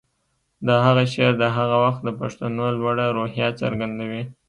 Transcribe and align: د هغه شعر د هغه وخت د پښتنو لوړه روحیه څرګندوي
د 0.67 0.69
هغه 0.85 1.03
شعر 1.13 1.33
د 1.41 1.45
هغه 1.57 1.75
وخت 1.85 2.01
د 2.03 2.09
پښتنو 2.19 2.65
لوړه 2.79 3.05
روحیه 3.17 3.47
څرګندوي 3.61 4.23